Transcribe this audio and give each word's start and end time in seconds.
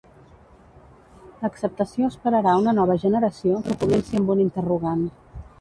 L'acceptació 1.41 2.09
esperarà 2.13 2.55
una 2.63 2.75
nova 2.79 2.97
generació 3.07 3.63
que 3.69 3.79
comenci 3.85 4.21
amb 4.23 4.37
un 4.37 4.45
interrogant. 4.49 5.07